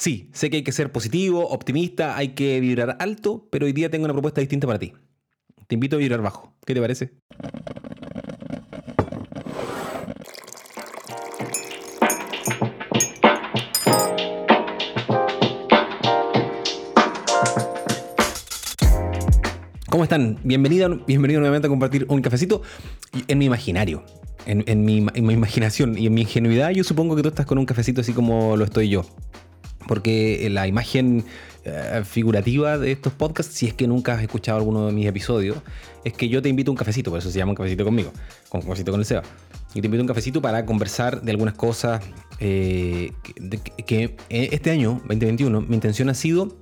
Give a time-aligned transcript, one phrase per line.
[0.00, 3.90] Sí, sé que hay que ser positivo, optimista, hay que vibrar alto, pero hoy día
[3.90, 4.92] tengo una propuesta distinta para ti.
[5.66, 6.54] Te invito a vibrar bajo.
[6.64, 7.14] ¿Qué te parece?
[19.90, 20.38] ¿Cómo están?
[20.44, 22.62] Bienvenido, bienvenido nuevamente a compartir un cafecito
[23.26, 24.04] en mi imaginario,
[24.46, 26.70] en, en mi imaginación y en mi ingenuidad.
[26.70, 29.04] Yo supongo que tú estás con un cafecito así como lo estoy yo
[29.88, 31.24] porque la imagen
[31.64, 35.58] eh, figurativa de estos podcasts, si es que nunca has escuchado alguno de mis episodios,
[36.04, 38.12] es que yo te invito a un cafecito, por eso se llama un cafecito conmigo,
[38.48, 39.22] con un cafecito con el Seba.
[39.74, 42.02] Y te invito a un cafecito para conversar de algunas cosas
[42.38, 43.12] eh,
[43.86, 46.56] que, este año, 2021, mi intención ha sido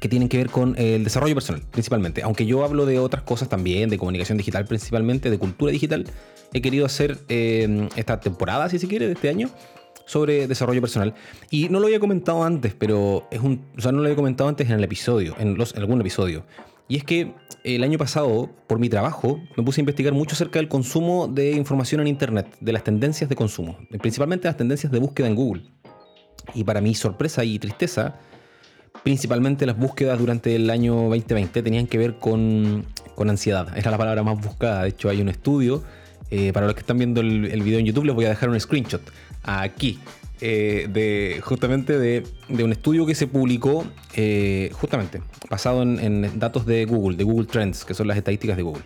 [0.00, 2.22] que tienen que ver con el desarrollo personal, principalmente.
[2.22, 6.06] Aunque yo hablo de otras cosas también, de comunicación digital principalmente, de cultura digital,
[6.52, 9.50] he querido hacer eh, esta temporada, si se quiere, de este año,
[10.08, 11.14] sobre desarrollo personal.
[11.50, 13.66] Y no lo había comentado antes, pero es un.
[13.76, 16.44] O sea, no lo había comentado antes en el episodio, en, algún episodio.
[16.88, 17.34] Y es que
[17.64, 21.52] el año pasado, por mi trabajo, me puse a investigar mucho acerca del consumo de
[21.52, 25.64] información en Internet, de las tendencias de consumo, principalmente las tendencias de búsqueda en Google.
[26.54, 28.14] Y para mi sorpresa y tristeza,
[29.04, 33.76] principalmente las búsquedas durante el año 2020 tenían que ver con, con ansiedad.
[33.76, 34.84] Era la palabra más buscada.
[34.84, 35.82] De hecho, hay un estudio.
[36.30, 38.58] Eh, para los que están viendo el, video en YouTube, les voy a dejar un
[38.60, 39.02] screenshot
[39.42, 39.98] aquí.
[40.40, 42.24] Eh, de, justamente de,
[42.62, 43.84] un estudio que se publicó
[44.14, 48.62] eh, justamente basado en, datos de Google, de Google Trends, que son las estadísticas de
[48.62, 48.84] Google.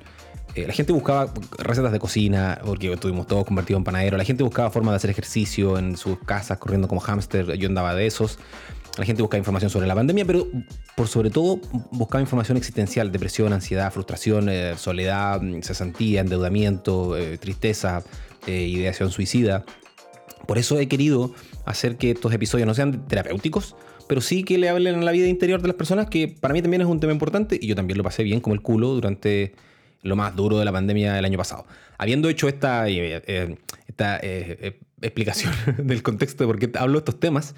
[0.54, 4.18] La gente buscaba recetas de cocina, porque estuvimos todos convertidos en panadero.
[4.18, 7.56] La gente buscaba formas de hacer ejercicio en sus casas, corriendo como hámster.
[7.56, 8.38] Yo andaba de esos.
[8.98, 10.48] La gente buscaba información sobre la pandemia, pero
[10.96, 18.04] por sobre todo buscaba información existencial, depresión, ansiedad, frustración, soledad, cesantía, endeudamiento, tristeza,
[18.46, 19.64] ideación suicida.
[20.46, 23.76] Por eso he querido hacer que estos episodios no sean terapéuticos,
[24.08, 26.60] pero sí que le hablen a la vida interior de las personas, que para mí
[26.60, 29.54] también es un tema importante y yo también lo pasé bien como el culo durante
[30.02, 31.64] lo más duro de la pandemia del año pasado.
[31.98, 36.98] Habiendo hecho esta, eh, eh, esta eh, explicación del contexto de por qué hablo de
[36.98, 37.54] estos temas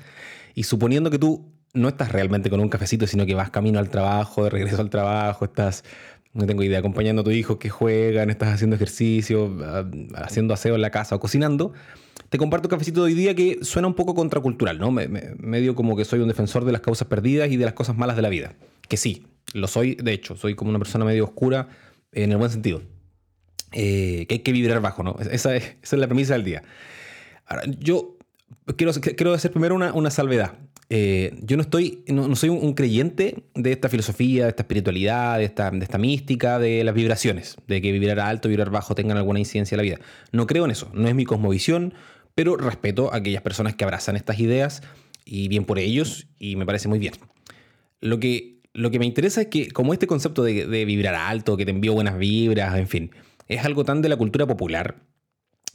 [0.55, 3.91] y suponiendo que tú no estás realmente con un cafecito, sino que vas camino al
[3.91, 5.85] trabajo, de regreso al trabajo, estás,
[6.33, 10.77] no tengo idea, acompañando a tu hijo que juegan, estás haciendo ejercicio, ah, haciendo aseo
[10.77, 11.73] en la casa o cocinando,
[12.31, 14.93] te comparto un cafecito de hoy día que suena un poco contracultural, ¿no?
[14.93, 17.97] Me, medio como que soy un defensor de las causas perdidas y de las cosas
[17.97, 18.55] malas de la vida.
[18.89, 21.69] Que sí, lo soy, de hecho, soy como una persona medio oscura
[22.13, 22.83] en el buen sentido.
[23.73, 25.17] Eh, que hay que vibrar bajo, ¿no?
[25.19, 26.63] Esa es, esa es la premisa del día.
[27.47, 28.14] Ahora, yo
[28.77, 30.59] quiero, hacer primero una, salvedad.
[30.91, 35.45] Eh, yo no estoy, no, soy un, creyente de esta filosofía, de esta espiritualidad, de
[35.45, 39.75] esta, de mística, de las vibraciones, de que vibrar alto, vibrar bajo tengan alguna incidencia
[39.75, 39.99] en la vida.
[40.33, 41.95] No creo en eso, no es mi cosmovisión,
[42.35, 44.83] pero respeto a aquellas personas que abrazan estas ideas
[45.25, 47.15] y bien por ellos y me parece muy bien.
[48.01, 51.65] Lo que, lo que me interesa es que como este concepto de, vibrar alto, que
[51.65, 53.11] te envío buenas vibras, en fin,
[53.49, 54.97] es algo tan de la cultura popular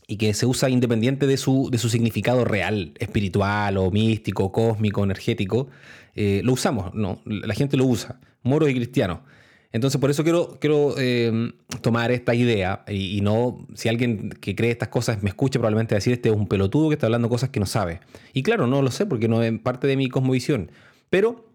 [0.10, 5.04] y que se usa independiente de su, de su significado real, espiritual o místico, cósmico,
[5.04, 5.70] energético,
[6.16, 7.22] eh, lo usamos, ¿no?
[7.26, 9.20] La gente lo usa, moros y cristianos.
[9.72, 14.72] Entonces, por eso quiero, quiero eh, tomar esta idea y, no, si alguien que cree
[14.72, 17.60] estas cosas me escucha, probablemente decir este es un pelotudo que está hablando cosas que
[17.60, 18.00] no sabe.
[18.34, 20.72] Y claro, no lo sé porque no es parte de mi cosmovisión.
[21.12, 21.46] Pero,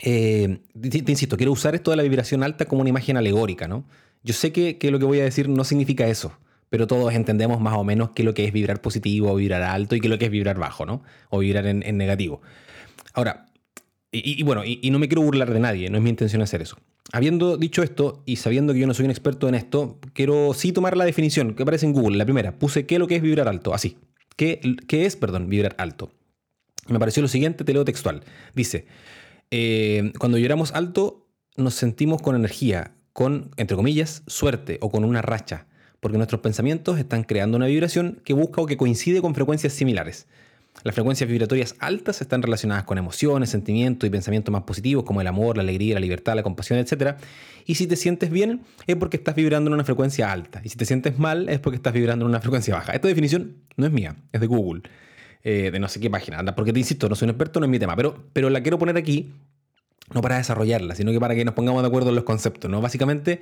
[0.00, 3.84] eh, te, insisto, quiero usar esto de la vibración alta como una imagen alegórica, ¿no?
[4.22, 6.36] Yo sé que, lo que voy a decir no significa eso,
[6.72, 9.62] pero todos entendemos más o menos qué es lo que es vibrar positivo o vibrar
[9.62, 11.02] alto y qué es lo que es vibrar bajo, ¿no?
[11.28, 12.40] O vibrar en, negativo.
[13.12, 13.44] Ahora,
[14.10, 16.78] y, bueno, y, no me quiero burlar de nadie, no es mi intención hacer eso.
[17.12, 20.72] Habiendo dicho esto y sabiendo que yo no soy un experto en esto, quiero sí
[20.72, 22.16] tomar la definición que aparece en Google.
[22.16, 23.98] La primera, puse qué es lo que es vibrar alto, así.
[24.36, 26.10] ¿Qué, es, perdón, vibrar alto?
[26.88, 28.24] Me pareció lo siguiente, te leo textual.
[28.54, 28.86] Dice,
[29.50, 35.20] eh, cuando vibramos alto nos sentimos con energía, con, entre comillas, suerte o con una
[35.20, 35.66] racha,
[36.02, 40.26] porque nuestros pensamientos están creando una vibración que busca o que coincide con frecuencias similares.
[40.82, 45.28] Las frecuencias vibratorias altas están relacionadas con emociones, sentimientos y pensamientos más positivos como el
[45.28, 47.18] amor, la alegría, la libertad, la compasión, etc.
[47.66, 50.60] Y si te sientes bien es porque estás vibrando en una frecuencia alta.
[50.64, 52.94] Y si te sientes mal es porque estás vibrando en una frecuencia baja.
[52.94, 54.82] Esta definición no es mía, es de Google,
[55.44, 56.40] eh, de no sé qué página.
[56.40, 58.60] Anda, porque te insisto, no soy un experto, no es mi tema, pero, pero la
[58.60, 59.30] quiero poner aquí
[60.12, 62.68] no para desarrollarla, sino que para que nos pongamos de acuerdo en los conceptos.
[62.68, 62.80] ¿no?
[62.80, 63.40] Básicamente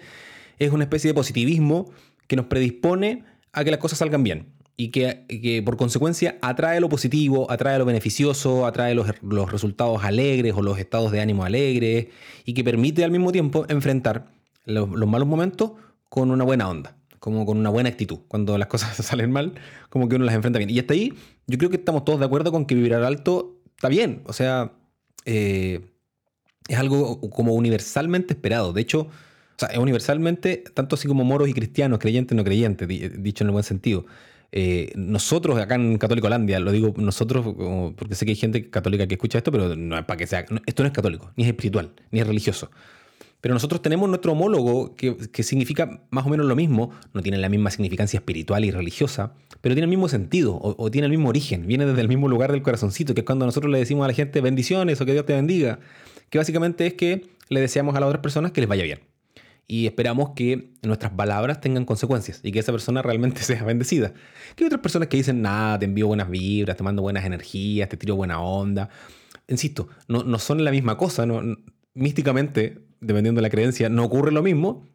[0.58, 1.90] es una especie de positivismo
[2.30, 6.88] que nos predispone a que las cosas salgan bien y que, por consecuencia atrae lo
[6.88, 9.08] positivo, atrae lo beneficioso, atrae los,
[9.50, 12.06] resultados alegres o los estados de ánimo alegres
[12.44, 14.26] y que permite al mismo tiempo enfrentar
[14.64, 15.72] los, malos momentos
[16.08, 18.20] con una buena onda, como con una buena actitud.
[18.28, 19.54] Cuando las cosas salen mal,
[19.88, 20.70] como que uno las enfrenta bien.
[20.70, 21.12] Y hasta ahí
[21.48, 24.70] yo creo que estamos todos de acuerdo con que vibrar alto está bien, o sea,
[25.24, 25.80] eh,
[26.68, 28.72] es algo como universalmente esperado.
[28.72, 29.08] De hecho,
[29.60, 33.64] sea, universalmente, tanto así como moros y cristianos, creyentes no creyentes, dicho en el buen
[33.64, 34.06] sentido.
[34.52, 37.54] Eh, nosotros acá en Católico Holandia, lo digo nosotros
[37.96, 40.44] porque sé que hay gente católica que escucha esto, pero no es para que sea.
[40.66, 42.70] Esto no es católico, ni es espiritual, ni es religioso.
[43.40, 47.48] Pero nosotros tenemos nuestro homólogo que, significa más o menos lo mismo, no tiene la
[47.48, 49.32] misma significancia espiritual y religiosa,
[49.62, 52.52] pero tiene el mismo sentido o, tiene el mismo origen, viene desde el mismo lugar
[52.52, 55.24] del corazoncito, que es cuando nosotros le decimos a la gente bendiciones o que Dios
[55.24, 55.78] te bendiga,
[56.28, 59.09] que básicamente es que le deseamos a las otras personas que les vaya bien.
[59.72, 64.12] Y esperamos que nuestras palabras tengan consecuencias y que esa persona realmente sea bendecida.
[64.56, 67.88] Que hay otras personas que dicen, nada, te envío buenas vibras, te mando buenas energías,
[67.88, 68.88] te tiro buena onda.
[69.46, 71.40] Insisto, no, no son la misma cosa, no,
[71.94, 74.88] místicamente dependiendo de la creencia, no ocurre lo mismo,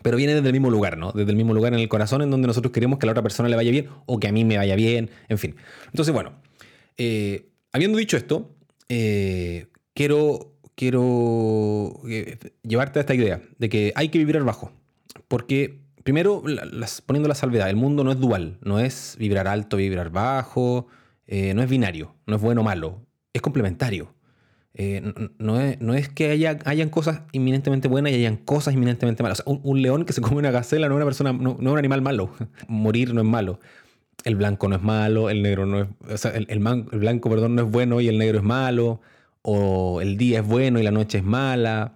[0.00, 1.12] pero viene desde el mismo lugar, ¿no?
[1.12, 3.22] Desde el mismo lugar en el corazón en donde nosotros queremos que a la otra
[3.22, 5.54] persona le vaya bien o que a mí me vaya bien, en fin.
[5.84, 6.32] Entonces, bueno,
[6.96, 8.56] eh, habiendo dicho esto,
[8.88, 14.70] eh, quiero, quiero eh, llevarte a esta idea de que hay que vibrar bajo.
[15.26, 16.42] Porque, primero,
[17.04, 20.86] poniendo la salvedad, el mundo no es dual, no es vibrar alto, vibrar bajo,
[21.26, 23.02] no es binario, no es bueno o malo,
[23.32, 24.14] es complementario.
[24.80, 25.02] Eh,
[25.38, 29.42] no, es, que haya, hayan cosas inminentemente buenas y hayan cosas inminentemente malas.
[29.44, 32.00] un, león que se come una gacela no es una persona, no, es un animal
[32.00, 32.30] malo.
[32.68, 33.58] Morir no es malo.
[34.24, 36.24] El blanco no es malo, el negro no es.
[36.26, 39.00] el, el, blanco, perdón, no es bueno y el negro es malo.
[39.50, 41.94] O el día es bueno y la noche es mala.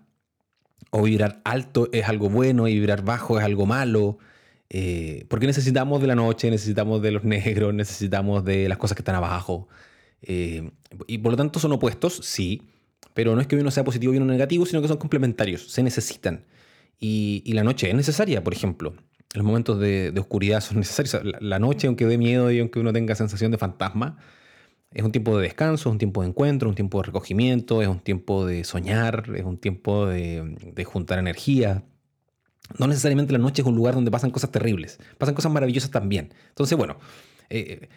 [0.91, 4.17] O vibrar alto es algo bueno y vibrar bajo es algo malo.
[4.71, 9.03] Eh, porque necesitamos de la noche, necesitamos de los negros, necesitamos de las cosas que
[9.03, 9.69] están abajo.
[10.23, 10.71] Eh,
[11.07, 12.63] y por lo tanto son opuestos, sí,
[13.13, 15.83] pero no es que uno sea positivo y uno negativo, sino que son complementarios, se
[15.83, 16.47] necesitan.
[16.99, 18.95] Y, la noche es necesaria, por ejemplo.
[19.35, 21.21] Los momentos de, oscuridad son necesarios.
[21.41, 24.17] La, noche, aunque dé miedo y aunque uno tenga sensación de fantasma,
[24.95, 27.89] es un tiempo de descanso, es un tiempo de encuentro, un tiempo de recogimiento, es
[27.89, 31.85] un tiempo de soñar, es un tiempo de, juntar energía.
[32.79, 36.35] No necesariamente la noche es un lugar donde pasan cosas terribles, pasan cosas maravillosas también.
[36.49, 36.99] Entonces, bueno,
[37.51, 37.89] eh,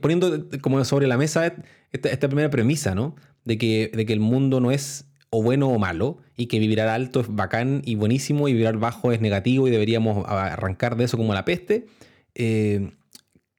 [0.00, 1.54] poniendo como sobre la mesa
[1.92, 3.16] esta, primera premisa, ¿no?
[3.44, 6.88] De que, de que el mundo no es o bueno o malo y que vibrar
[6.88, 11.16] alto es bacán y buenísimo y vibrar bajo es negativo y deberíamos arrancar de eso
[11.16, 11.86] como la peste,
[12.34, 12.92] eh,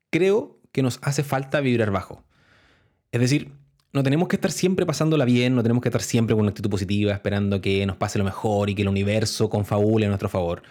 [0.09, 2.23] creo que nos hace falta vibrar bajo.
[3.11, 3.51] Es decir,
[3.91, 6.69] no tenemos que estar siempre pasándola bien, no tenemos que estar siempre con una actitud
[6.69, 10.61] positiva, esperando que nos pase lo mejor y que el universo confabule a nuestro favor.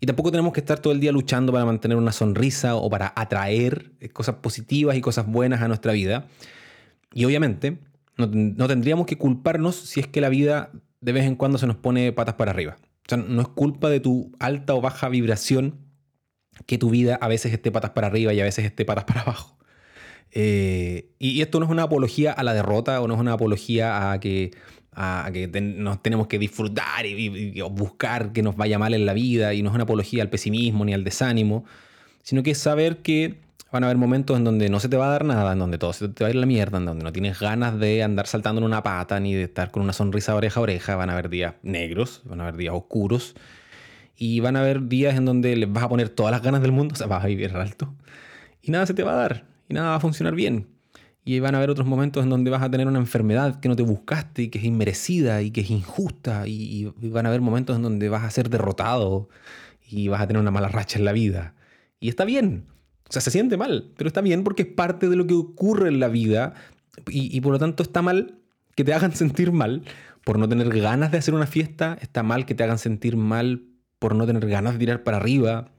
[0.00, 3.12] Y tampoco tenemos que estar todo el día luchando para mantener una sonrisa o para
[3.16, 6.26] atraer cosas positivas y cosas buenas a nuestra vida.
[7.12, 7.78] Y obviamente
[8.16, 10.70] no, tendríamos que culparnos si es que la vida
[11.00, 12.76] de vez en cuando se nos pone patas para arriba.
[13.06, 15.78] O sea, no es culpa de tu alta o baja vibración
[16.66, 19.22] que tu vida a veces esté patas para arriba y a veces esté patas para
[19.22, 19.58] abajo.
[20.36, 24.10] Eh, y esto no es una apología a la derrota o no es una apología
[24.10, 24.50] a que
[24.96, 29.62] a nos tenemos que disfrutar y, buscar que nos vaya mal en la vida y
[29.62, 31.64] no es una apología al pesimismo ni al desánimo,
[32.22, 33.36] sino que es saber que
[33.70, 35.78] van a haber momentos en donde no se te va a dar nada, en donde
[35.78, 38.26] todo se te va a ir la mierda, en donde no tienes ganas de andar
[38.26, 41.12] saltando en una pata ni de estar con una sonrisa oreja a oreja, van a
[41.12, 43.34] haber días negros, van a haber días oscuros
[44.16, 46.72] y van a haber días en donde les vas a poner todas las ganas del
[46.72, 47.94] mundo, o sea, vas a vivir alto
[48.62, 50.68] y nada se te va a dar y nada va a funcionar bien.
[51.24, 53.76] Y van a haber otros momentos en donde vas a tener una enfermedad que no
[53.76, 56.46] te buscaste y que es inmerecida y que es injusta.
[56.46, 59.28] Y, van a haber momentos en donde vas a ser derrotado
[59.88, 61.54] y vas a tener una mala racha en la vida.
[61.98, 62.66] Y está bien.
[63.08, 65.88] O sea, se siente mal, pero está bien porque es parte de lo que ocurre
[65.88, 66.54] en la vida.
[67.08, 68.38] Y, y por lo tanto está mal
[68.74, 69.82] que te hagan sentir mal
[70.24, 71.96] por no tener ganas de hacer una fiesta.
[72.02, 73.62] Está mal que te hagan sentir mal
[73.98, 75.70] por no tener ganas de tirar para arriba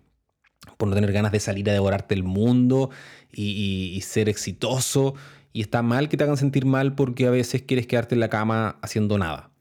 [0.78, 2.90] por no tener ganas de salir a devorarte el mundo
[3.32, 5.16] y, ser exitoso.
[5.54, 8.30] Y está mal que te hagan sentir mal porque a veces quieres quedarte en la
[8.30, 9.52] cama haciendo nada.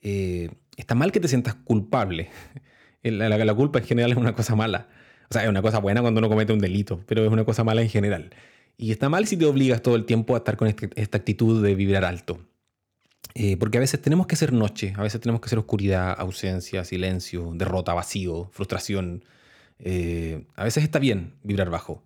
[0.00, 2.30] Eh, está mal que te sientas culpable.
[3.02, 4.88] La, culpa en general es una cosa mala.
[5.28, 7.64] O sea, es una cosa buena cuando uno comete un delito, pero es una cosa
[7.64, 8.30] mala en general.
[8.76, 11.62] Y está mal si te obligas todo el tiempo a estar con este, esta actitud
[11.62, 12.40] de vibrar alto.
[13.34, 16.84] Eh, porque a veces tenemos que ser noche, a veces tenemos que ser oscuridad, ausencia,
[16.84, 19.24] silencio, derrota, vacío, frustración.
[19.78, 22.02] Eh, a veces está bien vibrar bajo.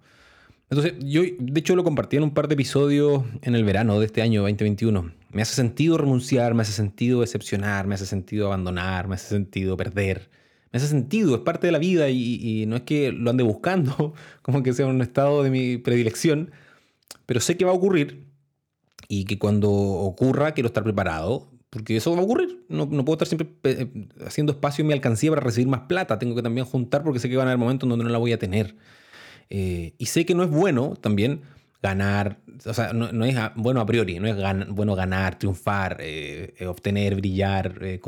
[0.70, 4.06] Entonces, yo de hecho lo compartí en un par de episodios en el verano de
[4.06, 5.12] este año 2021.
[5.32, 9.76] Me hace sentido renunciar, me hace sentido decepcionar, me hace sentido abandonar, me hace sentido
[9.76, 10.28] perder.
[10.70, 14.12] Me hace sentido, es parte de la vida y, no es que lo ande buscando,
[14.42, 16.50] como que sea un estado de mi predilección,
[17.24, 18.26] pero sé que va a ocurrir
[19.08, 22.64] y que cuando ocurra quiero estar preparado, porque eso va a ocurrir.
[22.68, 23.88] No, no, puedo estar siempre eh,
[24.26, 26.18] haciendo espacio en mi alcancía para recibir más plata.
[26.18, 28.32] Tengo que también juntar porque sé que van a haber momentos donde no la voy
[28.32, 28.76] a tener.
[29.50, 31.42] Eh, y sé que no es bueno también
[31.82, 36.66] ganar, o sea, no, es bueno a priori, no es bueno ganar, triunfar, eh, eh,
[36.66, 38.00] obtener, brillar,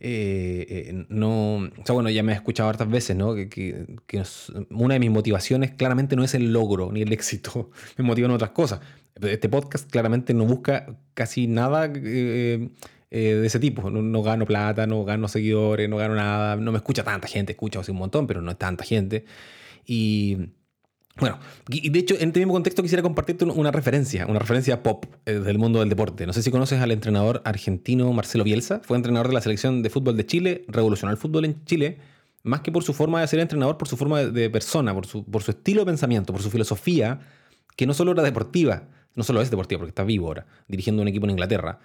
[0.00, 1.06] eh, conquistar.
[1.08, 3.34] no, o sea, bueno, ya me he escuchado hartas veces, ¿no?
[3.34, 3.86] Que,
[4.70, 8.50] una de mis motivaciones claramente no es el logro ni el éxito, me motivan otras
[8.50, 8.80] cosas.
[9.20, 12.70] Este podcast claramente no busca casi nada de
[13.10, 13.90] ese tipo.
[13.90, 17.80] No, gano plata, no gano seguidores, no gano nada, no me escucha tanta gente, escucha
[17.88, 19.24] un montón, pero no es tanta gente.
[19.86, 20.48] Y
[21.20, 25.06] bueno, y de hecho, en este mismo contexto quisiera compartirte una referencia, una referencia pop
[25.26, 26.26] eh, del mundo del deporte.
[26.26, 29.90] No sé si conoces al entrenador argentino Marcelo Bielsa, fue entrenador de la selección de
[29.90, 31.98] fútbol de Chile, revolucionó el fútbol en Chile,
[32.42, 35.24] más que por su forma de ser entrenador, por su forma de persona, por su,
[35.24, 37.20] por su estilo de pensamiento, por su filosofía,
[37.76, 41.06] que no solo era deportiva, no solo es deportiva, porque está vivo ahora, dirigiendo un
[41.06, 41.78] equipo en Inglaterra,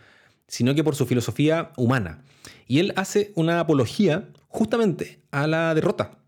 [0.47, 2.23] sino que por su filosofía humana.
[2.67, 6.18] Y él hace una apología justamente a la derrota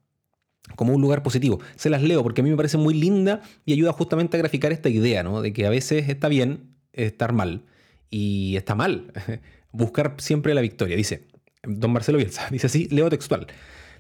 [0.76, 1.60] como un lugar positivo.
[1.76, 4.72] Se las leo porque a mí me parece muy linda y ayuda justamente a graficar
[4.72, 5.42] esta idea, ¿no?
[5.42, 7.64] De que a veces está bien estar mal
[8.10, 9.12] y está mal
[9.72, 10.96] buscar siempre la victoria.
[10.96, 11.28] Dice,
[11.64, 13.48] don Marcelo Bielsa, dice así, leo textual.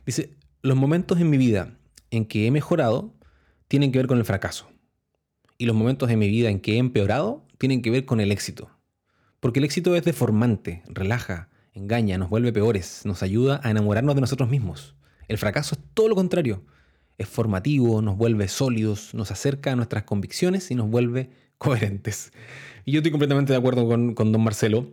[0.06, 1.78] Dice, los momentos en mi vida
[2.12, 3.16] en que he mejorado
[3.68, 4.68] tienen que ver con el fracaso.
[5.58, 8.32] Y los momentos en mi vida en que he empeorado tienen que ver con el
[8.32, 8.70] éxito.
[9.40, 14.22] Porque el éxito es deformante, relaja, engaña, nos vuelve peores, nos ayuda a enamorarnos de
[14.22, 14.96] nosotros mismos.
[15.28, 16.64] El fracaso es todo lo contrario.
[17.18, 22.32] Es formativo, nos vuelve sólidos, nos acerca a nuestras convicciones y nos vuelve coherentes.
[22.86, 24.90] Y yo estoy completamente de acuerdo con, don Marcelo,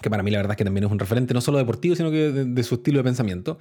[0.00, 2.10] que para mí la verdad es que también es un referente no solo deportivo, sino
[2.10, 3.58] que de, su estilo de pensamiento.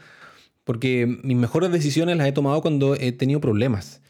[0.63, 4.01] Porque mis mejores decisiones las he tomado cuando he tenido problemas.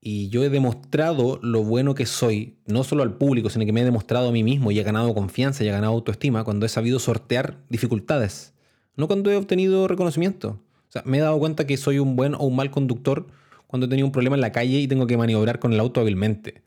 [0.00, 3.82] Y yo he demostrado lo bueno que soy, no solo al público, sino que me
[3.82, 6.68] he demostrado a mí mismo y he ganado confianza y he ganado autoestima cuando he
[6.68, 8.54] sabido sortear dificultades,
[8.96, 10.60] no cuando he obtenido reconocimiento.
[11.04, 13.26] Me he dado cuenta que soy un buen o un mal conductor
[13.66, 16.00] cuando he tenido un problema en la calle y tengo que maniobrar con el auto
[16.00, 16.62] hábilmente.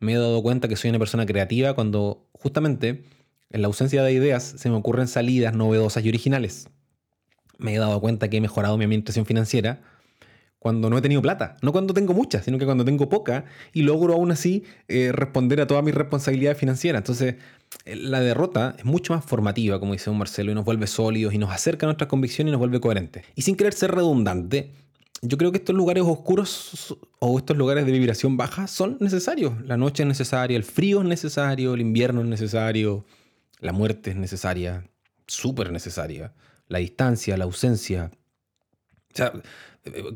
[0.00, 3.04] Me he dado cuenta que soy una persona creativa cuando justamente
[3.50, 6.68] en la ausencia de ideas se me ocurren salidas novedosas y originales.
[7.58, 9.80] Me he dado cuenta que he mejorado mi administración financiera
[10.58, 11.56] cuando no he tenido plata.
[11.62, 15.60] No cuando tengo mucha, sino que cuando tengo poca y logro aún así eh, responder
[15.60, 17.00] a todas mis responsabilidades financieras.
[17.00, 17.36] Entonces,
[17.84, 21.38] la derrota es mucho más formativa, como dice un Marcelo, y nos vuelve sólidos y
[21.38, 23.24] nos acerca a nuestras convicciones y nos vuelve coherentes.
[23.34, 24.72] Y sin querer ser redundante,
[25.22, 29.54] yo creo que estos lugares oscuros o estos lugares de vibración baja son necesarios.
[29.64, 33.04] La noche es necesaria, el frío es necesario, el invierno es necesario,
[33.60, 34.88] la muerte es necesaria,
[35.26, 36.32] súper necesaria,
[36.68, 38.10] la distancia, la ausencia.
[39.12, 39.32] O sea,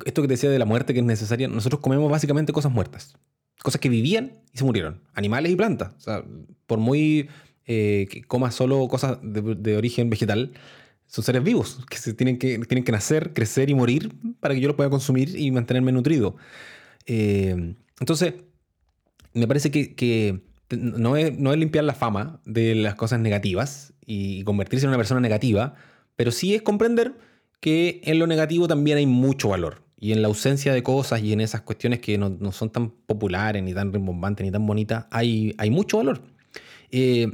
[0.05, 3.17] esto que decía de la muerte que es necesaria, nosotros comemos básicamente cosas muertas.
[3.63, 5.03] Cosas que vivían y se murieron.
[5.15, 5.93] Animales y plantas.
[5.99, 6.25] O sea,
[6.67, 7.29] por muy
[7.73, 10.51] eh, que comas solo cosas de, origen vegetal,
[11.07, 14.61] son seres vivos que, se tienen que tienen que nacer, crecer y morir para que
[14.61, 16.35] yo los pueda consumir y mantenerme nutrido.
[17.07, 18.35] Eh, entonces,
[19.35, 24.43] me parece que, no, es, no es limpiar la fama de las cosas negativas y
[24.43, 25.77] convertirse en una persona negativa,
[26.17, 27.15] pero sí es comprender
[27.61, 29.85] que en lo negativo también hay mucho valor.
[29.97, 33.63] Y en la ausencia de cosas y en esas cuestiones que no, son tan populares,
[33.63, 36.21] ni tan rimbombantes, ni tan bonitas, hay, hay mucho valor.
[36.91, 37.31] Eh,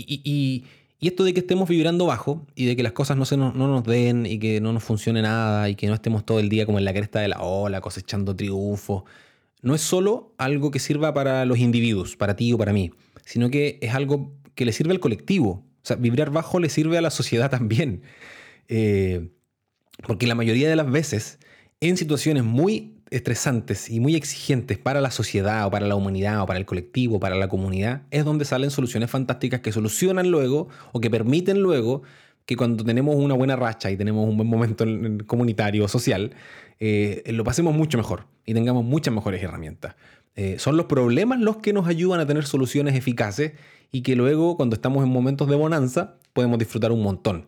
[0.00, 0.64] y,
[1.00, 3.68] esto de que estemos vibrando bajo y de que las cosas no, se nos, no
[3.68, 6.66] nos den y que no nos funcione nada y que no estemos todo el día
[6.66, 9.04] como en la cresta de la ola cosechando triunfo,
[9.62, 12.90] no es solo algo que sirva para los individuos, para ti o para mí,
[13.24, 15.64] sino que es algo que le sirve al colectivo.
[15.82, 18.02] O sea, vibrar bajo le sirve a la sociedad también.
[18.68, 19.28] Eh,
[20.06, 21.38] porque la mayoría de las veces,
[21.80, 26.46] en situaciones muy estresantes y muy exigentes para la sociedad o para la humanidad o
[26.46, 31.00] para el colectivo, para la comunidad, es donde salen soluciones fantásticas que solucionan luego o
[31.00, 32.02] que permiten luego
[32.46, 34.84] que cuando tenemos una buena racha y tenemos un buen momento
[35.26, 36.32] comunitario o social,
[36.78, 39.96] eh, lo pasemos mucho mejor y tengamos muchas mejores herramientas.
[40.36, 43.52] Eh, son los problemas los que nos ayudan a tener soluciones eficaces
[43.90, 47.46] y que luego cuando estamos en momentos de bonanza podemos disfrutar un montón.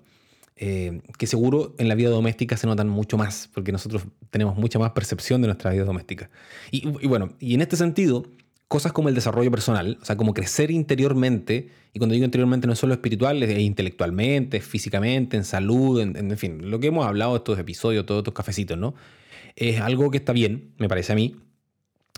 [0.61, 4.81] Eh, que seguro en la vida doméstica se notan mucho más, porque nosotros tenemos mucha
[4.81, 6.31] más percepción de nuestra vida doméstica.
[6.73, 8.27] Y, bueno, y en este sentido,
[8.67, 12.73] cosas como el desarrollo personal, o sea, como crecer interiormente, y cuando digo interiormente no
[12.73, 17.57] es solo espiritual, es intelectualmente, físicamente, en salud, en, fin, lo que hemos hablado estos
[17.61, 18.95] episodios, todos estos cafecitos, ¿no?
[19.55, 21.37] Es algo que está bien, me parece a mí,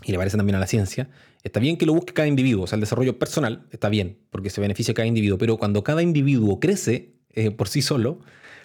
[0.03, 1.11] y le parece también a la ciencia,
[1.43, 4.49] está bien que lo busque cada individuo, o sea, el desarrollo personal está bien, porque
[4.49, 8.19] se beneficia cada individuo, pero cuando cada individuo crece, eh, por sí solo,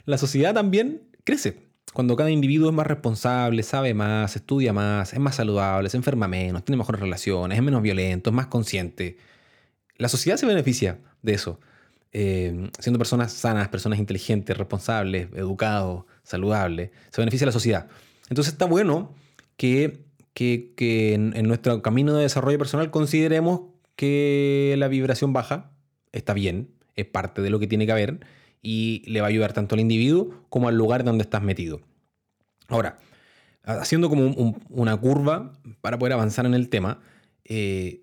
[0.04, 1.66] la sociedad también crece.
[1.92, 6.28] Cuando cada individuo es más responsable, sabe más, estudia más, es más saludable, se enferma
[6.28, 9.16] menos, tiene mejores relaciones, es menos violento, es más consciente,
[9.98, 11.60] la sociedad se beneficia de eso.
[12.12, 17.88] Eh, siendo personas sanas, personas inteligentes, responsables, educados, saludables, se beneficia la sociedad.
[18.28, 19.14] Entonces está bueno
[19.56, 20.04] que,
[20.34, 23.62] que, en, nuestro camino de desarrollo personal consideremos
[23.96, 25.70] que la vibración baja
[26.12, 28.20] está bien, es parte de lo que tiene que haber
[28.62, 31.80] y le va a ayudar tanto al individuo como al lugar donde estás metido.
[32.68, 32.98] Ahora,
[33.64, 37.00] haciendo como una curva para poder avanzar en el tema,
[37.44, 38.02] eh,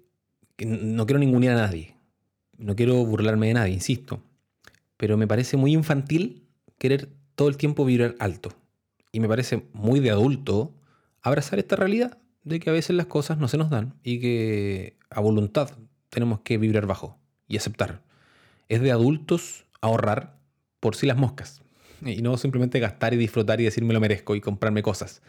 [0.60, 1.96] no quiero ningunear a nadie,
[2.58, 4.22] no quiero burlarme de nadie, insisto,
[4.98, 8.50] pero me parece muy infantil querer todo el tiempo vibrar alto.
[9.12, 10.74] Y me parece muy de adulto
[11.22, 14.98] abrazar esta realidad de que a veces las cosas no se nos dan y que
[15.10, 15.70] a voluntad
[16.10, 17.18] tenemos que vibrar bajo
[17.48, 18.02] y aceptar.
[18.70, 20.40] Es de adultos ahorrar
[20.84, 21.62] por si las moscas
[22.06, 25.22] y no simplemente gastar y disfrutar y decir me lo merezco y comprarme cosas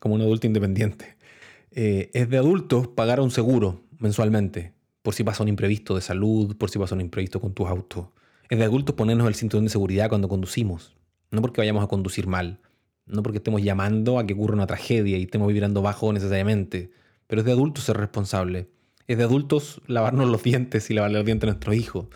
[0.00, 1.14] como un adulto independiente.
[1.70, 6.56] Eh, es de adultos pagar un seguro mensualmente por si pasa un imprevisto de salud,
[6.56, 8.06] por si pasa un imprevisto con tus autos.
[8.50, 10.96] Es de adultos ponernos el cinturón de seguridad cuando conducimos,
[11.30, 12.58] no porque vayamos a conducir mal,
[13.06, 16.90] no porque estemos llamando a que ocurra una tragedia y estemos vibrando bajo necesariamente,
[17.28, 18.66] pero es de adultos ser responsable.
[19.06, 22.06] Es de adultos lavarnos los dientes y lavarle los dientes a nuestros hijos,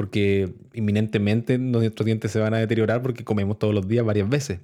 [0.00, 4.60] porque inminentemente nuestros dientes se van a deteriorar porque comemos todos los días varias veces.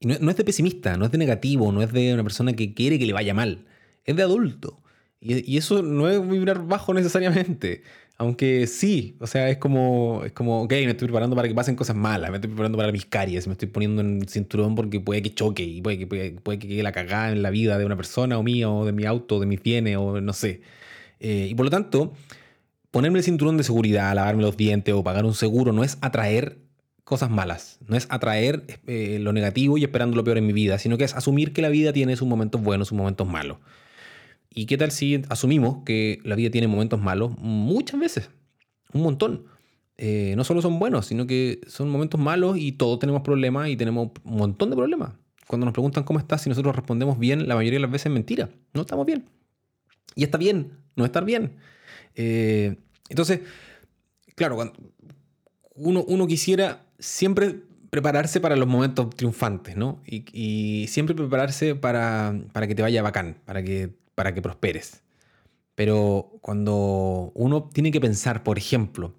[0.00, 2.74] Y no, es de pesimista, no es de negativo, no es de una persona que
[2.74, 3.64] quiere que le vaya mal,
[4.04, 4.82] es de adulto.
[5.18, 7.84] Y, y eso no es vibrar bajo necesariamente.
[8.18, 11.74] Aunque sí, o sea, es como, es como, ok, me estoy preparando para que pasen
[11.74, 15.22] cosas malas, me estoy preparando para mis caries, me estoy poniendo en cinturón porque puede
[15.22, 17.96] que choque y puede que, puede, que quede la cagada en la vida de una
[17.96, 20.60] persona o mía o de mi auto, de mis bienes o no sé.
[21.18, 22.12] Eh, y por lo tanto,
[22.92, 26.58] ponerme el cinturón de seguridad, lavarme los dientes o pagar un seguro no es atraer
[27.02, 30.78] cosas malas, no es atraer eh, lo negativo y esperando lo peor en mi vida,
[30.78, 33.58] sino que es asumir que la vida tiene sus momentos buenos, sus momentos malos.
[34.54, 38.30] ¿Y qué tal si asumimos que la vida tiene momentos malos muchas veces?
[38.92, 39.46] Un montón.
[39.96, 43.76] Eh, no solo son buenos, sino que son momentos malos y todos tenemos problemas y
[43.76, 45.12] tenemos un montón de problemas.
[45.46, 48.12] Cuando nos preguntan cómo estás, si nosotros respondemos bien, la mayoría de las veces es
[48.12, 48.50] mentira.
[48.74, 49.24] No estamos bien.
[50.14, 51.56] Y está bien no estar bien.
[52.16, 52.76] Eh,
[53.08, 53.40] entonces,
[54.34, 54.72] claro,
[55.74, 60.00] uno quisiera siempre prepararse para los momentos triunfantes, ¿no?
[60.06, 65.02] Y, siempre prepararse para, para, que te vaya bacán, para que para que prosperes.
[65.74, 69.14] Pero cuando uno tiene que pensar, por ejemplo,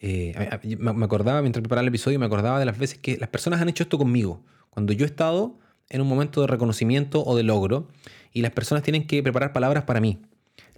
[0.00, 0.34] eh,
[0.78, 3.68] me acordaba mientras preparaba el episodio, me acordaba de las veces que las personas han
[3.68, 4.42] hecho esto conmigo.
[4.70, 7.88] Cuando yo he estado en un momento de reconocimiento o de logro
[8.32, 10.18] y las personas tienen que preparar palabras para mí.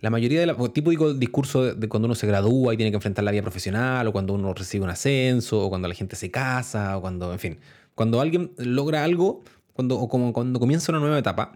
[0.01, 3.25] La mayoría de los típico discurso de, cuando uno se gradúa y tiene que enfrentar
[3.25, 6.97] la vida profesional, o cuando uno recibe un ascenso, o cuando la gente se casa,
[6.97, 7.59] o cuando, en fin,
[7.95, 9.43] cuando alguien logra algo,
[9.75, 11.53] cuando, o como cuando comienza una nueva etapa,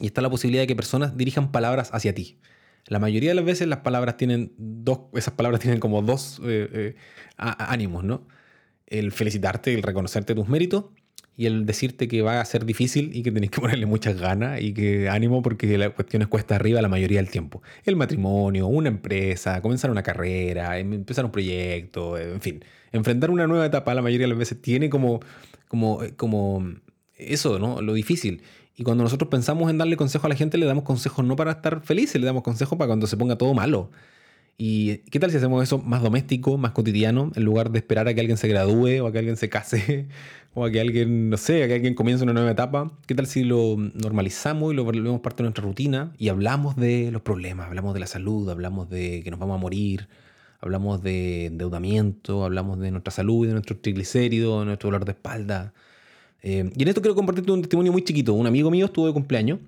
[0.00, 2.38] y está la posibilidad de que personas dirijan palabras hacia ti.
[2.86, 6.68] La mayoría de las veces las palabras tienen dos, esas palabras tienen como dos eh,
[6.72, 6.96] eh,
[7.36, 8.26] ánimos, ¿no?
[8.86, 10.86] El felicitarte, el reconocerte tus méritos
[11.40, 14.60] y el decirte que va a ser difícil y que tenés que ponerle muchas ganas
[14.60, 17.62] y que ánimo porque la cuestión es cuesta arriba la mayoría del tiempo.
[17.86, 22.62] El matrimonio, una empresa, comenzar una carrera, em, empezar un proyecto, en fin.
[22.92, 25.20] Enfrentar una nueva etapa la mayoría de las veces tiene como,
[25.66, 26.74] como, como
[27.16, 27.80] eso, ¿no?
[27.80, 28.42] Lo difícil.
[28.76, 31.52] Y cuando nosotros pensamos en darle consejo a la gente, le damos consejos no para
[31.52, 33.90] estar felices, le damos consejos para cuando se ponga todo malo.
[34.62, 38.12] ¿Y qué tal si hacemos eso más doméstico, más cotidiano, en lugar de esperar a
[38.12, 40.06] que alguien se gradúe o a que alguien se case
[40.54, 42.92] o a que alguien, no sé, a que alguien comience una nueva etapa?
[43.06, 47.10] ¿Qué tal si lo normalizamos y lo volvemos parte de nuestra rutina y hablamos de
[47.10, 50.08] los problemas, hablamos de la salud, hablamos de que nos vamos a morir,
[50.60, 55.72] hablamos de endeudamiento, hablamos de nuestra salud, de nuestro triglicéridos, de nuestro dolor de espalda?
[56.42, 58.34] Eh, y en esto quiero compartirte un testimonio muy chiquito.
[58.34, 59.58] Un amigo mío estuvo de cumpleaños.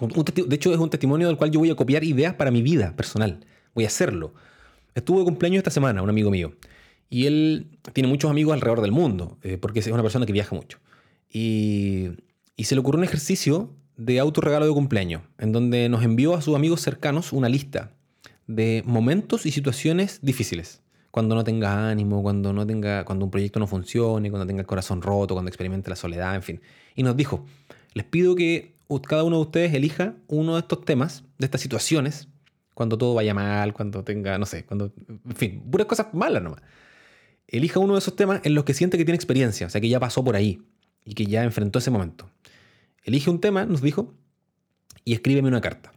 [0.00, 2.96] de hecho, es un testimonio del cual yo voy a copiar ideas para mi vida
[2.96, 3.40] personal.
[3.76, 4.32] Voy a hacerlo.
[4.94, 6.54] Estuvo de cumpleaños esta semana, un amigo mío.
[7.10, 10.56] Y él tiene muchos amigos alrededor del mundo, eh, porque es una persona que viaja
[10.56, 10.78] mucho.
[11.30, 12.08] Y,
[12.58, 16.56] se le ocurrió un ejercicio de autorregalo de cumpleaños, en donde nos envió a sus
[16.56, 17.92] amigos cercanos una lista
[18.46, 23.60] de momentos y situaciones difíciles cuando no tenga ánimo, cuando, no tenga, cuando un proyecto
[23.60, 26.60] no funcione, cuando tenga el corazón roto, cuando experimente la soledad, en fin.
[26.94, 27.44] Y nos dijo,
[27.92, 28.74] les pido que
[29.06, 32.28] cada uno de ustedes elija uno de estos temas, de estas situaciones,
[32.76, 36.60] cuando todo vaya mal, cuando tenga, no sé, cuando, en fin, puras cosas malas nomás.
[37.48, 39.88] Elija uno de esos temas en los que siente que tiene experiencia, o sea, que
[39.88, 40.62] ya pasó por ahí
[41.04, 42.30] y que ya enfrentó ese momento.
[43.02, 44.14] Elige un tema, nos dijo,
[45.04, 45.92] y escríbeme una carta.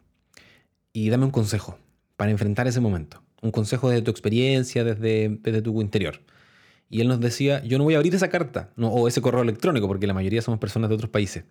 [0.93, 1.77] Y dame un consejo
[2.15, 6.21] para enfrentar ese momento un consejo desde tu experiencia, desde, desde tu interior.
[6.89, 9.87] Y él nos decía, yo no voy a abrir esa carta, o ese correo electrónico,
[9.87, 11.43] porque la mayoría somos personas de otros países.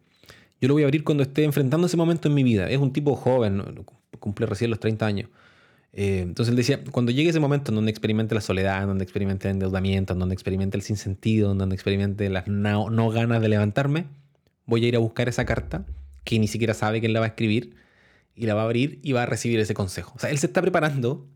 [0.60, 2.68] Yo lo voy a abrir cuando esté enfrentando ese momento en mi vida.
[2.68, 3.62] Es un tipo joven,
[4.18, 5.30] cumple recién los 30 años.
[5.92, 9.04] Eh, entonces él decía, cuando llegue ese momento en donde experimente la soledad, en donde
[9.04, 13.40] experimente el endeudamiento, en donde experimente el sinsentido, en donde experimente las no, no ganas
[13.40, 14.06] de levantarme,
[14.66, 15.86] voy a ir a buscar esa carta
[16.24, 17.74] que ni siquiera sabe quién la va a escribir
[18.34, 20.12] y la va a abrir y va a recibir ese consejo.
[20.16, 21.26] O sea, él se está preparando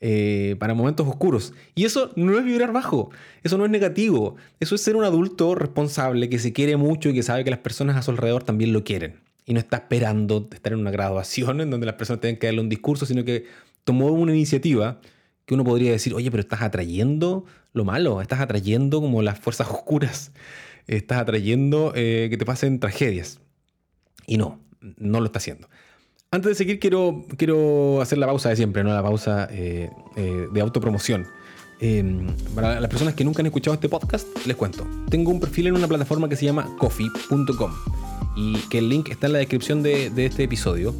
[0.00, 1.54] eh, para momentos oscuros.
[1.74, 3.10] Y eso no es vibrar bajo,
[3.42, 7.14] eso no es negativo, eso es ser un adulto responsable que se quiere mucho y
[7.14, 9.20] que sabe que las personas a su alrededor también lo quieren.
[9.46, 12.60] Y no está esperando estar en una graduación en donde las personas tienen que darle
[12.60, 13.46] un discurso, sino que
[13.84, 15.00] tomó una iniciativa
[15.46, 19.68] que uno podría decir, oye, pero estás atrayendo lo malo, estás atrayendo como las fuerzas
[19.70, 20.32] oscuras,
[20.86, 23.40] estás atrayendo eh, que te pasen tragedias.
[24.26, 24.60] Y no,
[24.98, 25.68] no lo está haciendo.
[26.36, 28.92] Antes de seguir, quiero, quiero hacer la pausa de siempre, ¿no?
[28.92, 31.26] La pausa eh, eh, de autopromoción.
[31.80, 34.86] Em, para las personas que nunca han escuchado este podcast, les cuento.
[35.08, 37.72] Tengo un perfil en una plataforma que se llama coffee.com
[38.36, 40.94] y que el link está en la descripción de, de este episodio.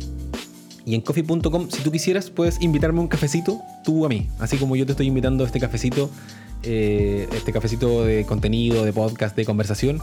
[0.86, 4.30] Y en coffee.com, si tú quisieras, puedes invitarme un cafecito, tú a mí.
[4.38, 6.08] Así como yo te estoy invitando a este cafecito,
[6.62, 10.00] eh, este cafecito de contenido, de podcast, de conversación.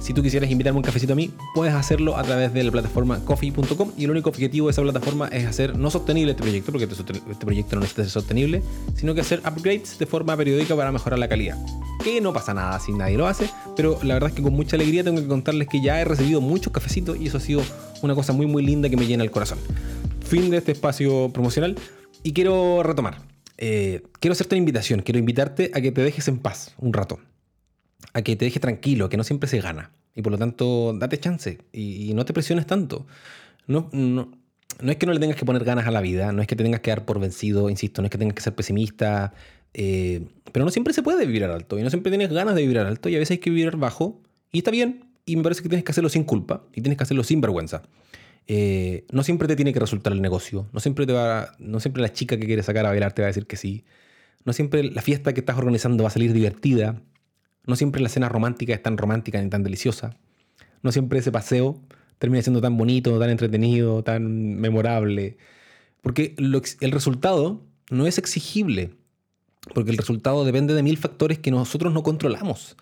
[0.00, 3.22] Si tú quisieras invitarme un cafecito a mí, puedes hacerlo a través de la plataforma
[3.22, 6.86] coffee.com y el único objetivo de esa plataforma es hacer no sostenible este proyecto, porque
[6.86, 8.62] este, este proyecto no necesita ser sostenible,
[8.94, 11.58] sino que hacer upgrades de forma periódica para mejorar la calidad.
[12.02, 14.76] Que no pasa nada si nadie lo hace, pero la verdad es que con mucha
[14.76, 17.62] alegría tengo que contarles que ya he recibido muchos cafecitos y eso ha sido
[18.00, 19.58] una cosa muy muy linda que me llena el corazón.
[20.24, 21.76] Fin de este espacio promocional
[22.22, 23.18] y quiero retomar.
[23.58, 27.18] Eh, quiero hacerte una invitación, quiero invitarte a que te dejes en paz un rato
[28.12, 29.90] a que te dejes tranquilo, que no siempre se gana.
[30.14, 33.06] Y por lo tanto, date chance y, no te presiones tanto.
[33.66, 34.30] No, no,
[34.80, 36.56] no, es que no le tengas que poner ganas a la vida, no es que
[36.56, 39.32] te tengas que dar por vencido, insisto, no es que tengas que ser pesimista,
[39.74, 42.86] eh, pero no siempre se puede vibrar alto y no siempre tienes ganas de vibrar
[42.86, 45.68] alto y a veces hay que vibrar bajo y está bien y me parece que
[45.68, 47.82] tienes que hacerlo sin culpa y tienes que hacerlo sin vergüenza.
[48.48, 52.02] Eh, no siempre te tiene que resultar el negocio, no siempre, te va, no siempre
[52.02, 53.84] la chica que quiere sacar a bailar te va a decir que sí,
[54.44, 57.00] no siempre la fiesta que estás organizando va a salir divertida,
[57.66, 60.16] no siempre la cena romántica es tan romántica ni tan deliciosa.
[60.82, 61.80] No siempre ese paseo
[62.18, 65.36] termina siendo tan bonito, tan entretenido, tan memorable.
[66.02, 68.94] Porque el resultado no es exigible.
[69.74, 72.76] Porque el resultado depende de mil factores que nosotros no controlamos.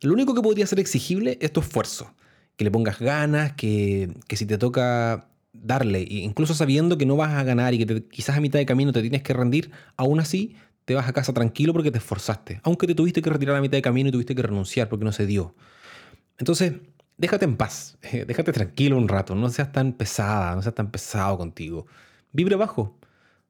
[0.00, 2.12] Lo único que podría ser exigible es tu esfuerzo.
[2.56, 7.44] Que le pongas ganas, que, si te toca darle, incluso sabiendo que no vas a
[7.44, 10.94] ganar y que quizás a mitad de camino te tienes que rendir, aún así te
[10.94, 13.82] vas a casa tranquilo porque te esforzaste, aunque te tuviste que retirar a mitad de
[13.82, 15.54] camino y tuviste que renunciar porque no se dio.
[16.38, 16.74] Entonces,
[17.16, 21.38] déjate en paz, déjate tranquilo un rato, no seas tan pesada, no seas tan pesado
[21.38, 21.86] contigo.
[22.32, 22.98] Vibre bajo.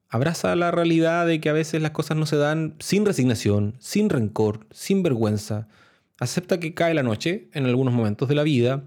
[0.09, 4.11] Abraza la realidad de que a veces las cosas no se dan sin resignación, sin
[4.11, 5.67] rencor, sin vergüenza.
[6.21, 8.85] Acepta que cae la noche en algunos momentos de la vida,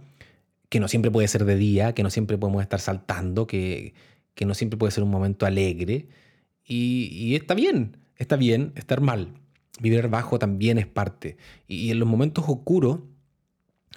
[0.70, 3.94] que no siempre puede ser de día, que no siempre podemos estar saltando, que,
[4.36, 6.08] que no siempre puede ser un momento alegre.
[6.64, 7.98] Y está bien.
[8.18, 9.34] Está bien estar mal.
[9.80, 11.38] Vivir bajo también es parte.
[11.68, 13.00] Y en los momentos oscuros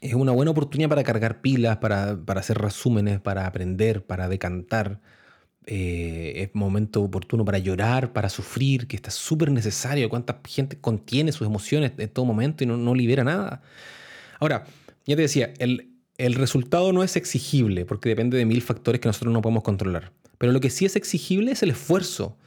[0.01, 5.01] es una buena oportunidad para cargar pilas, para, hacer resúmenes, para aprender, para decantar.
[5.67, 10.09] Eh, es momento oportuno para llorar, para sufrir, que está súper necesario.
[10.09, 13.63] Cuánta gente contiene sus emociones en todo momento y no, libera nada.
[14.39, 14.65] Ahora,
[15.07, 19.09] ya te decía, el, el resultado no es exigible porque depende de mil factores que
[19.09, 20.13] nosotros no podemos controlar.
[20.39, 22.39] Pero lo que sí es exigible es el esfuerzo.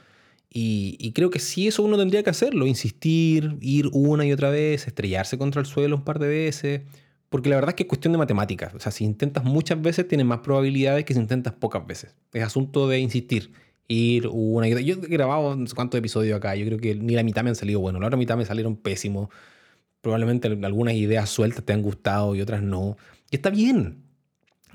[0.56, 4.86] Y, creo que sí, eso uno tendría que hacerlo, insistir, ir una y otra vez,
[4.86, 6.82] estrellarse contra el suelo un par de veces,
[7.28, 8.72] porque la verdad es que es cuestión de matemáticas.
[8.72, 12.14] O sea, si intentas muchas veces, tienes más probabilidades que si intentas pocas veces.
[12.32, 13.50] Es asunto de insistir,
[13.88, 14.84] ir una y otra.
[14.84, 17.50] Yo he grabado no sé cuántos episodios acá, yo creo que ni la mitad me
[17.50, 19.30] han salido buenos, la otra mitad me salieron pésimos.
[20.02, 22.96] Probablemente algunas ideas sueltas te han gustado y otras no.
[23.28, 24.04] Y está bien,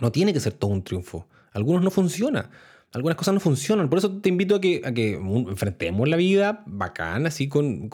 [0.01, 1.29] no tiene que ser todo un triunfo.
[1.53, 2.49] Algunos no funciona
[2.91, 3.89] algunas cosas no funcionan.
[3.89, 4.81] Por eso te invito a que,
[5.47, 7.89] enfrentemos la vida bacán, así con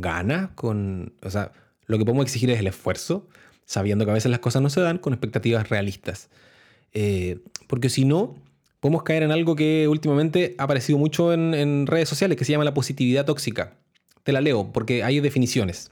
[0.00, 1.52] ganas, con, o sea,
[1.90, 3.26] lo que podemos exigir es el esfuerzo,
[3.64, 6.30] sabiendo que a veces las cosas no se dan con expectativas realistas.
[6.92, 8.36] Eh, porque si no,
[8.78, 12.52] podemos caer en algo que últimamente ha aparecido mucho en, en redes sociales, que se
[12.52, 13.76] llama la positividad tóxica.
[14.22, 15.90] Te la leo porque hay definiciones.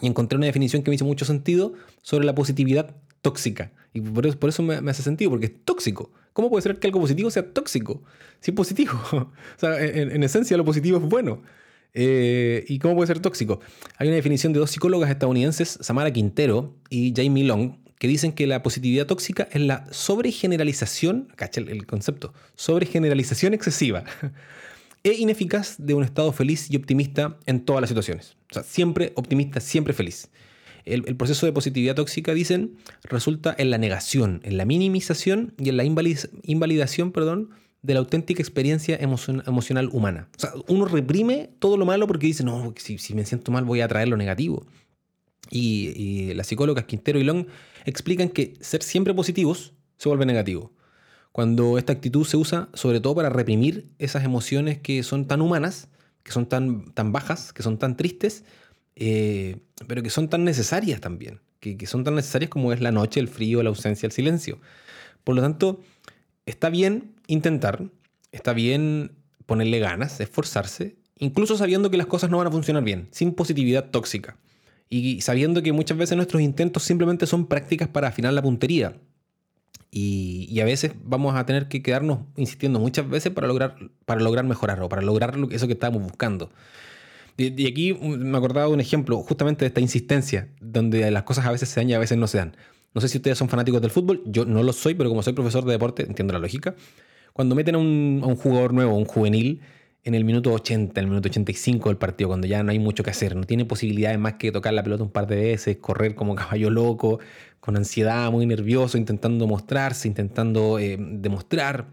[0.00, 2.94] Y encontré una definición que me hizo mucho sentido sobre la positividad
[3.26, 3.72] tóxica.
[3.92, 6.12] Y por eso, me, me, hace sentido, porque es tóxico.
[6.32, 8.04] ¿Cómo puede ser que algo positivo sea tóxico?
[8.38, 8.92] Si es positivo.
[9.12, 11.42] o sea, en, esencia lo positivo es bueno.
[11.92, 13.58] Eh, ¿Y cómo puede ser tóxico?
[13.96, 18.46] Hay una definición de dos psicólogas estadounidenses, Samara Quintero y Jamie Long, que dicen que
[18.46, 24.04] la positividad tóxica es la sobregeneralización, cacha el concepto, sobregeneralización excesiva
[25.02, 28.36] e ineficaz de un estado feliz y optimista en todas las situaciones.
[28.52, 30.30] O sea, siempre optimista, siempre feliz
[30.86, 35.76] el, proceso de positividad tóxica, dicen, resulta en la negación, en la minimización y en
[35.76, 37.50] la invalidación perdón,
[37.82, 40.28] de la auténtica experiencia emocional humana.
[40.36, 43.80] O sea, uno reprime todo lo malo porque dice, no, si, me siento mal voy
[43.80, 44.66] a traer lo negativo.
[45.50, 47.46] Y, las psicólogas Quintero y Long
[47.84, 50.72] explican que ser siempre positivos se vuelve negativo.
[51.32, 55.88] Cuando esta actitud se usa sobre todo para reprimir esas emociones que son tan humanas,
[56.22, 58.44] que son tan, tan bajas, que son tan tristes,
[58.96, 62.90] eh, pero que son tan necesarias también, que, que son tan necesarias como es la
[62.90, 64.58] noche, el frío, la ausencia, el silencio.
[65.22, 65.80] Por lo tanto,
[66.46, 67.84] está bien intentar,
[68.32, 69.12] está bien
[69.46, 73.90] ponerle ganas, esforzarse, incluso sabiendo que las cosas no van a funcionar bien, sin positividad
[73.90, 74.36] tóxica.
[74.88, 78.96] Y sabiendo que muchas veces nuestros intentos simplemente son prácticas para afinar la puntería.
[79.90, 84.44] Y, a veces vamos a tener que quedarnos insistiendo muchas veces para lograr, para lograr
[84.44, 86.50] mejorar o para lograr eso que estábamos buscando.
[87.36, 91.52] Y, aquí me acordaba de un ejemplo justamente de esta insistencia, donde las cosas a
[91.52, 92.56] veces se dan y a veces no se dan.
[92.94, 95.34] No sé si ustedes son fanáticos del fútbol, yo no lo soy, pero como soy
[95.34, 96.74] profesor de deporte, entiendo la lógica.
[97.34, 99.60] Cuando meten a un, jugador nuevo, un juvenil,
[100.02, 103.02] en el minuto 80, en el minuto 85 del partido, cuando ya no hay mucho
[103.04, 106.14] que hacer, no tiene posibilidades más que tocar la pelota un par de veces, correr
[106.14, 107.20] como caballo loco,
[107.60, 111.88] con ansiedad, muy nervioso, intentando mostrarse, intentando eh, demostrar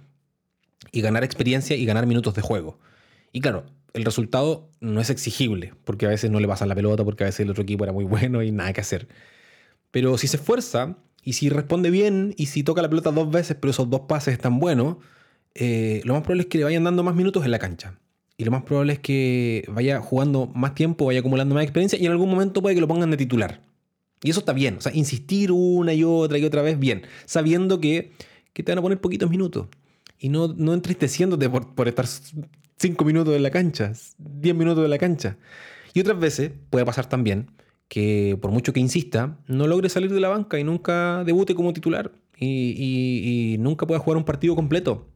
[0.94, 2.80] y ganar experiencia y ganar minutos de juego.
[3.34, 7.04] Y claro, el resultado no es exigible, porque a veces no le pasa la pelota,
[7.04, 9.08] porque a veces el otro equipo era muy bueno y nada que hacer.
[9.92, 13.58] Pero si se esfuerza y si responde bien y si toca la pelota dos veces,
[13.60, 14.98] pero esos dos pases están buenos,
[15.56, 18.00] eh, lo más probable es que le vayan dando más minutos en la cancha
[18.38, 22.06] y lo más probable es que vaya jugando más tiempo, vaya acumulando más experiencia y
[22.06, 23.62] en algún momento puede que lo pongan de titular.
[24.24, 27.80] Y eso está bien, o sea, insistir una y otra y otra vez, bien, sabiendo
[27.80, 28.14] que,
[28.54, 29.68] te van a poner poquitos minutos
[30.18, 32.06] y no, no entristeciéndote por, por estar
[32.84, 35.38] 5 minutos en la cancha, 10 minutos en la cancha.
[35.94, 37.50] Y otras veces puede pasar también
[37.88, 41.72] que por mucho que insista, no logre salir de la banca y nunca debute como
[41.72, 45.08] titular y, nunca pueda jugar un partido completo.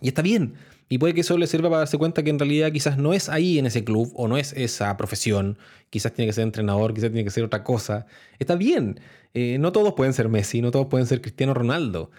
[0.00, 0.54] Y está bien,
[0.88, 3.28] y puede que eso le sirva para darse cuenta que en realidad quizás no es
[3.28, 5.56] ahí en ese club o no es esa profesión.
[5.90, 8.06] Quizás tiene que ser entrenador, quizás tiene que ser otra cosa.
[8.40, 8.98] Está bien.
[9.34, 12.10] Eh, no todos pueden ser Messi, no todos pueden ser Cristiano Ronaldo.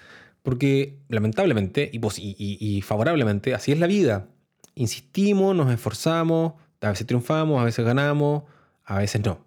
[0.44, 2.00] Porque lamentablemente y,
[2.78, 4.30] y, favorablemente así es la vida.
[4.76, 8.44] Insistimos, nos esforzamos, a veces triunfamos, a veces ganamos,
[8.86, 9.46] a veces no.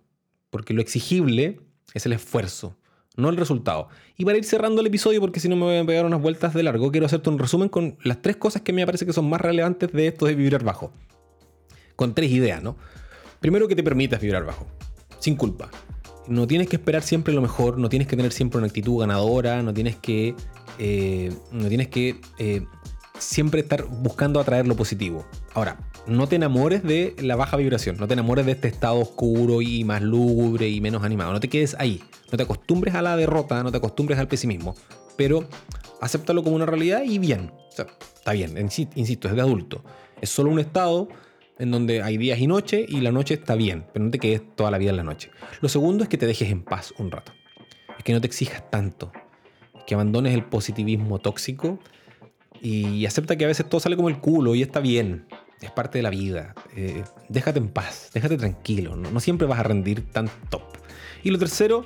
[0.50, 1.60] Porque lo exigible
[1.94, 2.76] es el esfuerzo
[3.16, 3.88] no el resultado.
[4.16, 6.54] Y para ir cerrando el episodio, porque si no me voy a pegar unas vueltas
[6.54, 9.28] de largo, quiero hacerte un resumen con las tres cosas que me parece que son
[9.28, 10.92] más relevantes de esto de vibrar bajo.
[11.96, 12.76] Con tres ideas, ¿no?
[13.40, 14.66] Primero que te permitas vibrar bajo,
[15.18, 15.70] sin culpa.
[16.28, 19.62] No tienes que esperar siempre lo mejor, no tienes que tener siempre una actitud ganadora,
[19.62, 20.34] no tienes que,
[20.78, 22.64] eh, no tienes que eh,
[23.22, 25.26] siempre estar buscando atraer lo positivo.
[25.54, 29.62] Ahora, no te enamores de la baja vibración, no te enamores de este estado oscuro
[29.62, 33.16] y más lúgubre y menos animado, no te quedes ahí, no te acostumbres a la
[33.16, 34.74] derrota, no te acostumbres al pesimismo,
[35.16, 35.48] pero
[36.00, 39.84] acéptalo como una realidad y bien, o sea, está bien, insisto, es de adulto,
[40.20, 41.08] es solo un estado
[41.58, 44.42] en donde hay días y noches y la noche está bien, pero no te quedes
[44.56, 45.30] toda la vida en la noche.
[45.60, 47.32] Lo segundo es que te dejes en paz un rato,
[47.96, 49.12] es que no te exijas tanto,
[49.86, 51.78] que abandones el positivismo tóxico
[52.62, 55.26] y acepta que a veces todo sale como el culo y está bien
[55.66, 56.54] es parte de la vida.
[56.76, 59.20] Eh, déjate en paz, déjate tranquilo, ¿no?
[59.20, 60.62] siempre vas a rendir tan top.
[61.22, 61.84] Y lo tercero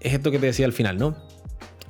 [0.00, 1.16] es esto que te decía al final, ¿no?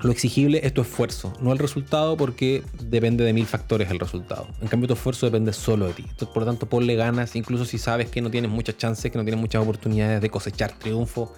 [0.00, 4.48] Lo exigible es tu esfuerzo, no el resultado porque depende de mil factores el resultado.
[4.60, 6.04] En cambio tu esfuerzo depende solo de ti.
[6.18, 9.24] por lo tanto, ponle ganas, incluso si sabes que no tienes muchas chances, que no
[9.24, 11.32] tienes muchas oportunidades de cosechar triunfo,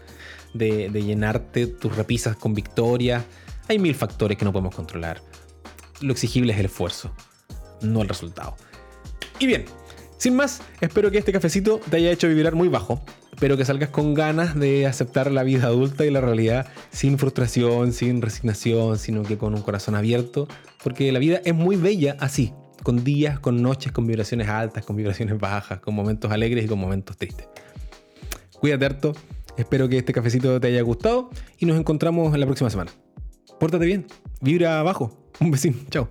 [0.53, 3.25] de, de llenarte tus repisas con victoria.
[3.69, 5.21] Hay mil factores que no podemos controlar.
[6.01, 7.13] Lo exigible es el esfuerzo,
[7.81, 8.57] no el resultado.
[9.39, 9.65] Y bien,
[10.19, 13.03] sin más, espero que este cafecito te haya hecho vibrar muy bajo.
[13.33, 17.93] Espero que salgas con ganas de aceptar la vida adulta y la realidad sin frustración,
[17.93, 20.49] sin resignación, sino que con un corazón abierto.
[20.83, 24.97] Porque la vida es muy bella así, con días, con noches, con vibraciones altas, con
[24.97, 27.47] vibraciones bajas, con momentos alegres y con momentos tristes.
[28.59, 29.13] Cuídate harto,
[29.59, 31.29] espero que este cafecito te haya gustado
[31.59, 32.91] y nos encontramos en la próxima semana.
[33.61, 34.07] Pórtate bien,
[34.41, 35.26] vibra abajo.
[35.41, 36.09] Um beijinho, tchau.